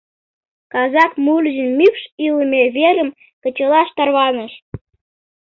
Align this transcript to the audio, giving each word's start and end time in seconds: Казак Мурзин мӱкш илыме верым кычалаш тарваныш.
Казак 0.73 1.11
Мурзин 1.25 1.69
мӱкш 1.79 2.01
илыме 2.25 2.63
верым 2.77 3.09
кычалаш 3.43 3.89
тарваныш. 3.97 4.53